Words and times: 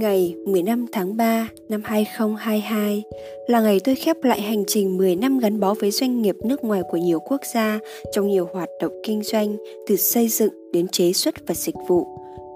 Ngày 0.00 0.34
15 0.46 0.86
tháng 0.92 1.16
3 1.16 1.48
năm 1.68 1.82
2022 1.84 3.02
là 3.46 3.60
ngày 3.60 3.80
tôi 3.84 3.94
khép 3.94 4.16
lại 4.22 4.40
hành 4.40 4.64
trình 4.66 4.96
10 4.96 5.16
năm 5.16 5.38
gắn 5.38 5.60
bó 5.60 5.74
với 5.74 5.90
doanh 5.90 6.22
nghiệp 6.22 6.36
nước 6.44 6.64
ngoài 6.64 6.82
của 6.90 6.96
nhiều 6.96 7.20
quốc 7.20 7.40
gia 7.54 7.78
trong 8.12 8.28
nhiều 8.28 8.48
hoạt 8.52 8.68
động 8.80 8.92
kinh 9.02 9.22
doanh 9.22 9.56
từ 9.86 9.96
xây 9.96 10.28
dựng 10.28 10.52
đến 10.72 10.88
chế 10.88 11.12
xuất 11.12 11.34
và 11.46 11.54
dịch 11.54 11.74
vụ. 11.88 12.06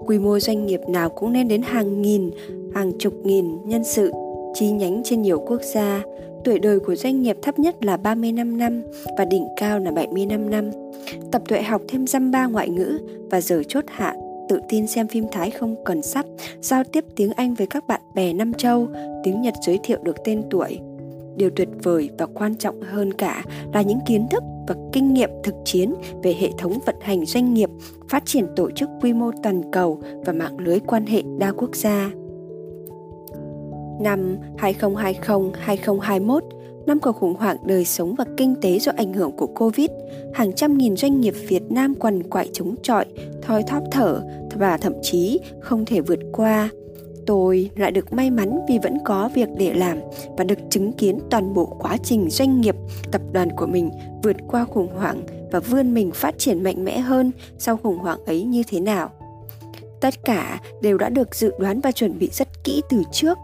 Quy 0.05 0.19
mô 0.19 0.39
doanh 0.39 0.65
nghiệp 0.65 0.79
nào 0.87 1.09
cũng 1.09 1.33
lên 1.33 1.47
đến 1.47 1.61
hàng 1.61 2.01
nghìn, 2.01 2.31
hàng 2.73 2.91
chục 2.99 3.13
nghìn 3.23 3.45
nhân 3.65 3.83
sự, 3.83 4.11
chi 4.53 4.71
nhánh 4.71 5.01
trên 5.05 5.21
nhiều 5.21 5.43
quốc 5.47 5.61
gia. 5.73 6.03
Tuổi 6.43 6.59
đời 6.59 6.79
của 6.79 6.95
doanh 6.95 7.21
nghiệp 7.21 7.37
thấp 7.41 7.59
nhất 7.59 7.85
là 7.85 7.97
35 7.97 8.57
năm 8.57 8.83
và 9.17 9.25
đỉnh 9.25 9.47
cao 9.57 9.79
là 9.79 9.91
75 9.91 10.49
năm. 10.49 10.71
Tập 11.31 11.41
tuệ 11.47 11.61
học 11.61 11.81
thêm 11.87 12.07
dăm 12.07 12.31
ba 12.31 12.45
ngoại 12.45 12.69
ngữ 12.69 12.99
và 13.29 13.41
giờ 13.41 13.61
chốt 13.67 13.83
hạ 13.87 14.15
tự 14.49 14.59
tin 14.69 14.87
xem 14.87 15.07
phim 15.07 15.25
Thái 15.31 15.51
không 15.51 15.75
cần 15.85 16.01
sắp, 16.01 16.25
giao 16.61 16.83
tiếp 16.83 17.05
tiếng 17.15 17.31
Anh 17.33 17.53
với 17.53 17.67
các 17.67 17.87
bạn 17.87 18.01
bè 18.15 18.33
Nam 18.33 18.53
Châu, 18.53 18.87
tiếng 19.23 19.41
Nhật 19.41 19.53
giới 19.65 19.79
thiệu 19.83 19.99
được 20.03 20.15
tên 20.23 20.43
tuổi. 20.49 20.79
Điều 21.35 21.49
tuyệt 21.55 21.69
vời 21.83 22.09
và 22.17 22.25
quan 22.25 22.55
trọng 22.55 22.81
hơn 22.81 23.13
cả 23.13 23.43
là 23.73 23.81
những 23.81 23.99
kiến 24.05 24.27
thức 24.31 24.43
và 24.67 24.75
kinh 24.93 25.13
nghiệm 25.13 25.29
thực 25.43 25.55
chiến 25.65 25.93
về 26.23 26.35
hệ 26.39 26.49
thống 26.57 26.73
vận 26.85 26.95
hành 27.01 27.25
doanh 27.25 27.53
nghiệp, 27.53 27.69
phát 28.09 28.25
triển 28.25 28.45
tổ 28.55 28.71
chức 28.71 28.89
quy 29.01 29.13
mô 29.13 29.31
toàn 29.43 29.71
cầu 29.71 29.99
và 30.25 30.33
mạng 30.33 30.57
lưới 30.57 30.79
quan 30.79 31.05
hệ 31.05 31.21
đa 31.37 31.51
quốc 31.51 31.75
gia. 31.75 32.11
Năm 34.01 34.37
2020-2021, 34.57 36.39
năm 36.87 36.99
của 36.99 37.11
khủng 37.11 37.35
hoảng 37.35 37.57
đời 37.65 37.85
sống 37.85 38.15
và 38.15 38.25
kinh 38.37 38.55
tế 38.61 38.79
do 38.79 38.91
ảnh 38.97 39.13
hưởng 39.13 39.31
của 39.31 39.47
Covid, 39.47 39.89
hàng 40.33 40.53
trăm 40.53 40.77
nghìn 40.77 40.95
doanh 40.95 41.21
nghiệp 41.21 41.33
Việt 41.47 41.63
Nam 41.69 41.95
quằn 41.95 42.23
quại 42.23 42.49
chống 42.53 42.75
chọi, 42.83 43.05
thoi 43.41 43.63
thóp 43.63 43.83
thở 43.91 44.21
và 44.55 44.77
thậm 44.77 44.93
chí 45.01 45.39
không 45.59 45.85
thể 45.85 46.01
vượt 46.01 46.19
qua. 46.33 46.69
Tôi 47.25 47.69
lại 47.75 47.91
được 47.91 48.13
may 48.13 48.31
mắn 48.31 48.59
vì 48.69 48.79
vẫn 48.83 48.97
có 49.05 49.29
việc 49.33 49.49
để 49.57 49.73
làm 49.73 49.97
và 50.37 50.43
được 50.43 50.59
chứng 50.69 50.93
kiến 50.93 51.19
toàn 51.29 51.53
bộ 51.53 51.65
quá 51.79 51.97
trình 52.03 52.29
doanh 52.29 52.61
nghiệp, 52.61 52.75
tập 53.11 53.21
đoàn 53.31 53.49
của 53.51 53.65
mình 53.65 53.91
vượt 54.23 54.35
qua 54.47 54.65
khủng 54.65 54.95
hoảng 54.95 55.21
và 55.51 55.59
vươn 55.59 55.93
mình 55.93 56.11
phát 56.11 56.37
triển 56.37 56.63
mạnh 56.63 56.83
mẽ 56.85 56.99
hơn 56.99 57.31
sau 57.57 57.77
khủng 57.77 57.97
hoảng 57.97 58.25
ấy 58.25 58.43
như 58.43 58.63
thế 58.67 58.79
nào. 58.79 59.09
Tất 60.01 60.23
cả 60.25 60.61
đều 60.81 60.97
đã 60.97 61.09
được 61.09 61.35
dự 61.35 61.51
đoán 61.59 61.81
và 61.81 61.91
chuẩn 61.91 62.19
bị 62.19 62.29
rất 62.33 62.63
kỹ 62.63 62.81
từ 62.89 63.03
trước 63.11 63.37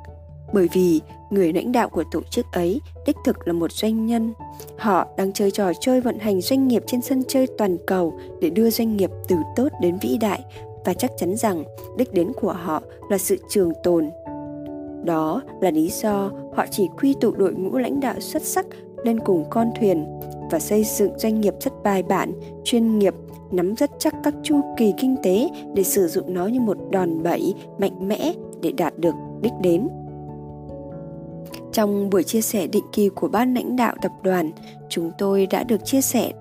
bởi 0.53 0.67
vì 0.73 1.01
người 1.31 1.53
lãnh 1.53 1.71
đạo 1.71 1.89
của 1.89 2.03
tổ 2.11 2.21
chức 2.29 2.45
ấy 2.51 2.81
đích 3.05 3.15
thực 3.25 3.47
là 3.47 3.53
một 3.53 3.71
doanh 3.71 4.05
nhân. 4.05 4.33
Họ 4.77 5.07
đang 5.17 5.33
chơi 5.33 5.51
trò 5.51 5.71
chơi 5.79 6.01
vận 6.01 6.19
hành 6.19 6.41
doanh 6.41 6.67
nghiệp 6.67 6.83
trên 6.87 7.01
sân 7.01 7.23
chơi 7.27 7.47
toàn 7.57 7.77
cầu 7.87 8.13
để 8.41 8.49
đưa 8.49 8.69
doanh 8.69 8.97
nghiệp 8.97 9.09
từ 9.27 9.35
tốt 9.55 9.67
đến 9.81 9.97
vĩ 10.01 10.17
đại 10.17 10.43
và 10.85 10.93
chắc 10.93 11.11
chắn 11.17 11.35
rằng 11.35 11.63
đích 11.97 12.13
đến 12.13 12.31
của 12.41 12.53
họ 12.53 12.81
là 13.09 13.17
sự 13.17 13.37
trường 13.49 13.71
tồn. 13.83 14.09
Đó 15.03 15.41
là 15.61 15.71
lý 15.71 15.89
do 15.89 16.31
họ 16.55 16.65
chỉ 16.71 16.87
quy 17.01 17.15
tụ 17.21 17.31
đội 17.31 17.53
ngũ 17.53 17.77
lãnh 17.77 17.99
đạo 17.99 18.19
xuất 18.19 18.41
sắc 18.41 18.65
lên 19.03 19.19
cùng 19.19 19.45
con 19.49 19.69
thuyền 19.79 20.05
và 20.51 20.59
xây 20.59 20.83
dựng 20.83 21.19
doanh 21.19 21.41
nghiệp 21.41 21.53
rất 21.59 21.73
bài 21.83 22.03
bản, 22.03 22.31
chuyên 22.63 22.99
nghiệp, 22.99 23.13
nắm 23.51 23.75
rất 23.75 23.91
chắc 23.99 24.15
các 24.23 24.33
chu 24.43 24.61
kỳ 24.77 24.93
kinh 24.97 25.15
tế 25.23 25.49
để 25.73 25.83
sử 25.83 26.07
dụng 26.07 26.33
nó 26.33 26.47
như 26.47 26.59
một 26.59 26.77
đòn 26.91 27.23
bẩy 27.23 27.53
mạnh 27.79 28.07
mẽ 28.07 28.33
để 28.61 28.71
đạt 28.71 28.97
được 28.97 29.13
đích 29.41 29.53
đến. 29.61 29.87
Trong 31.73 32.09
buổi 32.09 32.23
chia 32.23 32.41
sẻ 32.41 32.67
định 32.67 32.85
kỳ 32.93 33.09
của 33.09 33.27
ban 33.27 33.53
lãnh 33.53 33.75
đạo 33.75 33.95
tập 34.01 34.11
đoàn, 34.23 34.51
chúng 34.89 35.11
tôi 35.17 35.45
đã 35.45 35.63
được 35.63 35.85
chia 35.85 36.01
sẻ 36.01 36.31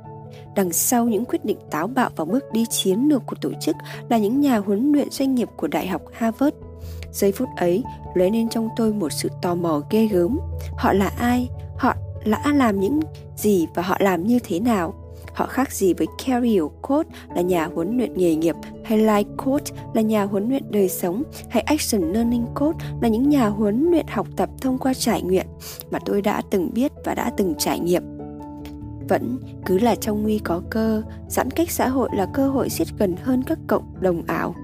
đằng 0.54 0.72
sau 0.72 1.08
những 1.08 1.24
quyết 1.24 1.44
định 1.44 1.58
táo 1.70 1.86
bạo 1.86 2.10
và 2.16 2.24
bước 2.24 2.44
đi 2.52 2.66
chiến 2.70 3.08
lược 3.08 3.22
của 3.26 3.36
tổ 3.40 3.50
chức 3.60 3.76
là 4.08 4.18
những 4.18 4.40
nhà 4.40 4.58
huấn 4.58 4.92
luyện 4.92 5.10
doanh 5.10 5.34
nghiệp 5.34 5.48
của 5.56 5.66
Đại 5.66 5.86
học 5.86 6.02
Harvard. 6.12 6.56
Giây 7.12 7.32
phút 7.32 7.48
ấy 7.56 7.84
lóe 8.14 8.30
lên 8.30 8.48
trong 8.48 8.68
tôi 8.76 8.92
một 8.92 9.12
sự 9.12 9.28
tò 9.42 9.54
mò 9.54 9.82
ghê 9.90 10.06
gớm. 10.06 10.38
Họ 10.76 10.92
là 10.92 11.12
ai? 11.18 11.48
Họ 11.76 11.94
đã 12.24 12.52
làm 12.54 12.80
những 12.80 13.00
gì 13.36 13.66
và 13.74 13.82
họ 13.82 13.96
làm 14.00 14.26
như 14.26 14.38
thế 14.44 14.60
nào? 14.60 14.94
Họ 15.40 15.46
khác 15.46 15.72
gì 15.72 15.94
với 15.94 16.06
Carrier 16.26 16.64
Code 16.82 17.08
là 17.34 17.40
nhà 17.42 17.68
huấn 17.74 17.96
luyện 17.96 18.14
nghề 18.14 18.34
nghiệp, 18.34 18.56
hay 18.84 18.98
Life 18.98 19.36
Code 19.36 19.64
là 19.94 20.02
nhà 20.02 20.24
huấn 20.24 20.48
luyện 20.48 20.62
đời 20.70 20.88
sống, 20.88 21.22
hay 21.48 21.62
Action 21.62 22.12
Learning 22.12 22.46
Code 22.54 22.86
là 23.02 23.08
những 23.08 23.28
nhà 23.28 23.46
huấn 23.46 23.90
luyện 23.90 24.06
học 24.08 24.26
tập 24.36 24.48
thông 24.60 24.78
qua 24.78 24.94
trải 24.94 25.22
nghiệm 25.22 25.46
mà 25.90 25.98
tôi 26.04 26.22
đã 26.22 26.42
từng 26.50 26.70
biết 26.74 26.92
và 27.04 27.14
đã 27.14 27.30
từng 27.36 27.54
trải 27.58 27.78
nghiệm. 27.78 28.02
Vẫn 29.08 29.38
cứ 29.66 29.78
là 29.78 29.94
trong 29.94 30.22
nguy 30.22 30.38
có 30.38 30.62
cơ, 30.70 31.02
giãn 31.28 31.50
cách 31.50 31.70
xã 31.70 31.88
hội 31.88 32.08
là 32.12 32.26
cơ 32.34 32.48
hội 32.48 32.70
siết 32.70 32.88
gần 32.98 33.16
hơn 33.22 33.42
các 33.46 33.58
cộng 33.66 33.94
đồng 34.00 34.22
ảo. 34.26 34.54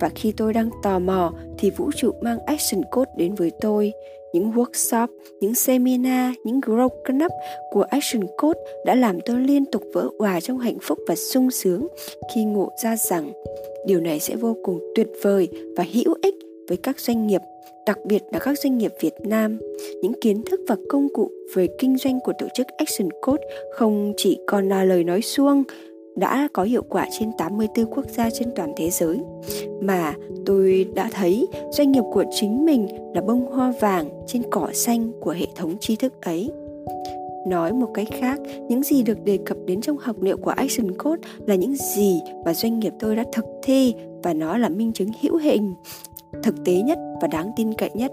Và 0.00 0.08
khi 0.14 0.32
tôi 0.32 0.52
đang 0.52 0.70
tò 0.82 0.98
mò 0.98 1.32
thì 1.58 1.70
vũ 1.70 1.90
trụ 1.96 2.12
mang 2.22 2.38
action 2.46 2.82
code 2.90 3.10
đến 3.16 3.34
với 3.34 3.50
tôi 3.60 3.92
những 4.32 4.52
workshop, 4.52 5.08
những 5.40 5.54
seminar, 5.54 6.34
những 6.44 6.60
grow 6.60 6.84
up 6.84 7.32
của 7.70 7.82
Action 7.82 8.22
Code 8.38 8.60
đã 8.86 8.94
làm 8.94 9.20
tôi 9.20 9.40
liên 9.40 9.64
tục 9.72 9.82
vỡ 9.94 10.08
hòa 10.18 10.40
trong 10.40 10.58
hạnh 10.58 10.78
phúc 10.82 10.98
và 11.08 11.14
sung 11.14 11.50
sướng 11.50 11.86
khi 12.34 12.44
ngộ 12.44 12.70
ra 12.82 12.96
rằng 12.96 13.32
điều 13.86 14.00
này 14.00 14.20
sẽ 14.20 14.36
vô 14.36 14.56
cùng 14.62 14.80
tuyệt 14.94 15.08
vời 15.22 15.48
và 15.76 15.84
hữu 15.92 16.14
ích 16.22 16.34
với 16.68 16.76
các 16.76 17.00
doanh 17.00 17.26
nghiệp 17.26 17.40
đặc 17.86 17.98
biệt 18.04 18.22
là 18.32 18.38
các 18.38 18.58
doanh 18.58 18.78
nghiệp 18.78 18.92
Việt 19.00 19.14
Nam. 19.24 19.58
Những 20.02 20.12
kiến 20.20 20.42
thức 20.42 20.60
và 20.68 20.76
công 20.88 21.08
cụ 21.14 21.30
về 21.54 21.68
kinh 21.78 21.96
doanh 21.98 22.20
của 22.20 22.32
tổ 22.38 22.46
chức 22.54 22.66
Action 22.66 23.08
Code 23.26 23.46
không 23.72 24.12
chỉ 24.16 24.38
còn 24.46 24.68
là 24.68 24.84
lời 24.84 25.04
nói 25.04 25.22
suông 25.22 25.64
đã 26.16 26.48
có 26.52 26.62
hiệu 26.62 26.82
quả 26.88 27.06
trên 27.10 27.32
84 27.38 27.86
quốc 27.86 28.06
gia 28.16 28.30
trên 28.30 28.48
toàn 28.56 28.72
thế 28.76 28.90
giới 28.90 29.20
mà 29.80 30.14
tôi 30.46 30.86
đã 30.94 31.10
thấy 31.12 31.48
doanh 31.70 31.92
nghiệp 31.92 32.02
của 32.12 32.24
chính 32.30 32.64
mình 32.64 32.86
là 33.14 33.20
bông 33.20 33.52
hoa 33.52 33.72
vàng 33.80 34.08
trên 34.26 34.42
cỏ 34.50 34.68
xanh 34.72 35.12
của 35.20 35.30
hệ 35.30 35.46
thống 35.56 35.76
tri 35.80 35.96
thức 35.96 36.12
ấy. 36.20 36.50
Nói 37.46 37.72
một 37.72 37.90
cách 37.94 38.08
khác, 38.10 38.40
những 38.68 38.82
gì 38.82 39.02
được 39.02 39.24
đề 39.24 39.38
cập 39.46 39.56
đến 39.66 39.80
trong 39.80 39.96
học 39.98 40.16
liệu 40.22 40.36
của 40.36 40.50
Action 40.50 40.98
Code 40.98 41.28
là 41.46 41.54
những 41.54 41.74
gì 41.76 42.20
mà 42.44 42.54
doanh 42.54 42.78
nghiệp 42.78 42.92
tôi 43.00 43.16
đã 43.16 43.24
thực 43.32 43.44
thi 43.62 43.94
và 44.22 44.34
nó 44.34 44.58
là 44.58 44.68
minh 44.68 44.92
chứng 44.92 45.10
hữu 45.22 45.36
hình, 45.36 45.74
thực 46.42 46.64
tế 46.64 46.82
nhất 46.82 46.98
và 47.22 47.28
đáng 47.28 47.50
tin 47.56 47.74
cậy 47.74 47.90
nhất. 47.94 48.12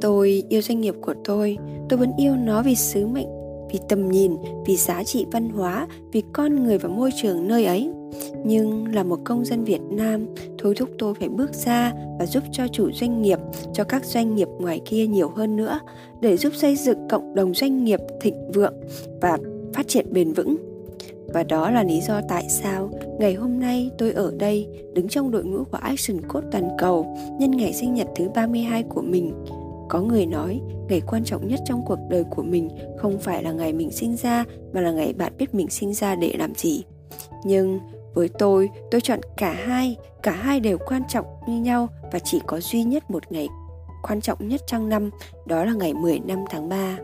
Tôi 0.00 0.42
yêu 0.48 0.62
doanh 0.62 0.80
nghiệp 0.80 0.94
của 1.00 1.14
tôi, 1.24 1.58
tôi 1.88 1.98
vẫn 1.98 2.10
yêu 2.18 2.36
nó 2.36 2.62
vì 2.62 2.74
sứ 2.74 3.06
mệnh 3.06 3.41
vì 3.72 3.80
tầm 3.88 4.10
nhìn, 4.10 4.36
vì 4.66 4.76
giá 4.76 5.04
trị 5.04 5.26
văn 5.32 5.50
hóa, 5.50 5.86
vì 6.12 6.22
con 6.32 6.64
người 6.64 6.78
và 6.78 6.88
môi 6.88 7.10
trường 7.22 7.48
nơi 7.48 7.64
ấy. 7.64 7.90
Nhưng 8.44 8.94
là 8.94 9.02
một 9.02 9.18
công 9.24 9.44
dân 9.44 9.64
việt 9.64 9.80
nam, 9.90 10.26
thôi 10.58 10.74
thúc 10.76 10.88
tôi 10.98 11.14
phải 11.14 11.28
bước 11.28 11.54
ra 11.54 11.92
và 12.18 12.26
giúp 12.26 12.42
cho 12.52 12.68
chủ 12.68 12.92
doanh 12.92 13.22
nghiệp, 13.22 13.38
cho 13.72 13.84
các 13.84 14.04
doanh 14.04 14.34
nghiệp 14.34 14.48
ngoài 14.58 14.80
kia 14.84 15.06
nhiều 15.06 15.28
hơn 15.28 15.56
nữa, 15.56 15.80
để 16.20 16.36
giúp 16.36 16.52
xây 16.54 16.76
dựng 16.76 17.08
cộng 17.10 17.34
đồng 17.34 17.54
doanh 17.54 17.84
nghiệp 17.84 18.00
thịnh 18.20 18.52
vượng 18.54 18.74
và 19.20 19.38
phát 19.74 19.88
triển 19.88 20.12
bền 20.12 20.32
vững. 20.32 20.56
Và 21.26 21.42
đó 21.42 21.70
là 21.70 21.82
lý 21.82 22.00
do 22.00 22.20
tại 22.28 22.44
sao 22.48 22.90
ngày 23.18 23.34
hôm 23.34 23.60
nay 23.60 23.90
tôi 23.98 24.12
ở 24.12 24.32
đây, 24.38 24.68
đứng 24.92 25.08
trong 25.08 25.30
đội 25.30 25.44
ngũ 25.44 25.64
của 25.64 25.78
Action 25.78 26.20
Code 26.28 26.46
toàn 26.52 26.68
cầu, 26.78 27.16
nhân 27.40 27.50
ngày 27.50 27.72
sinh 27.72 27.94
nhật 27.94 28.08
thứ 28.16 28.28
32 28.34 28.82
của 28.82 29.02
mình 29.02 29.32
có 29.92 30.00
người 30.00 30.26
nói, 30.26 30.60
ngày 30.88 31.00
quan 31.06 31.24
trọng 31.24 31.48
nhất 31.48 31.60
trong 31.64 31.82
cuộc 31.86 31.98
đời 32.10 32.24
của 32.24 32.42
mình 32.42 32.68
không 32.98 33.18
phải 33.18 33.42
là 33.42 33.52
ngày 33.52 33.72
mình 33.72 33.90
sinh 33.90 34.16
ra, 34.16 34.44
mà 34.72 34.80
là 34.80 34.90
ngày 34.90 35.12
bạn 35.12 35.32
biết 35.38 35.54
mình 35.54 35.70
sinh 35.70 35.94
ra 35.94 36.14
để 36.14 36.34
làm 36.38 36.54
gì. 36.54 36.84
Nhưng 37.44 37.80
với 38.14 38.28
tôi 38.38 38.70
tôi 38.90 39.00
chọn 39.00 39.20
cả 39.36 39.52
hai 39.52 39.96
cả 40.22 40.32
hai 40.32 40.60
đều 40.60 40.78
quan 40.78 41.02
trọng 41.08 41.26
như 41.48 41.60
nhau 41.60 41.88
và 42.12 42.18
chỉ 42.18 42.40
có 42.46 42.60
duy 42.60 42.84
nhất 42.84 43.10
một 43.10 43.32
ngày 43.32 43.48
quan 44.02 44.20
trọng 44.20 44.48
nhất 44.48 44.60
trong 44.66 44.88
năm, 44.88 45.10
đó 45.46 45.64
là 45.64 45.72
ngày 45.72 45.94
15 45.94 46.44
tháng 46.50 46.68
3 46.68 46.98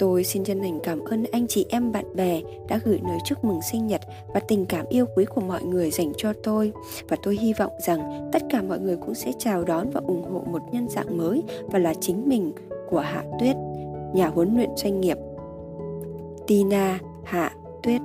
Tôi 0.00 0.24
xin 0.24 0.44
chân 0.44 0.60
thành 0.62 0.78
cảm 0.82 1.04
ơn 1.04 1.24
anh 1.32 1.46
chị 1.48 1.66
em 1.68 1.92
bạn 1.92 2.16
bè 2.16 2.40
đã 2.68 2.80
gửi 2.84 3.00
lời 3.08 3.18
chúc 3.24 3.44
mừng 3.44 3.60
sinh 3.72 3.86
nhật 3.86 4.00
và 4.34 4.40
tình 4.40 4.66
cảm 4.66 4.86
yêu 4.88 5.06
quý 5.16 5.24
của 5.24 5.40
mọi 5.40 5.62
người 5.62 5.90
dành 5.90 6.12
cho 6.16 6.32
tôi 6.42 6.72
và 7.08 7.16
tôi 7.22 7.36
hy 7.40 7.52
vọng 7.52 7.72
rằng 7.86 8.30
tất 8.32 8.42
cả 8.50 8.62
mọi 8.62 8.80
người 8.80 8.96
cũng 8.96 9.14
sẽ 9.14 9.32
chào 9.38 9.64
đón 9.64 9.90
và 9.90 10.00
ủng 10.06 10.22
hộ 10.32 10.42
một 10.52 10.62
nhân 10.72 10.88
dạng 10.88 11.18
mới 11.18 11.42
và 11.66 11.78
là 11.78 11.94
chính 12.00 12.28
mình 12.28 12.52
của 12.90 13.00
Hạ 13.00 13.24
Tuyết, 13.40 13.56
nhà 14.14 14.28
huấn 14.28 14.56
luyện 14.56 14.70
doanh 14.76 15.00
nghiệp. 15.00 15.16
Tina 16.46 16.98
Hạ 17.24 17.52
Tuyết 17.82 18.00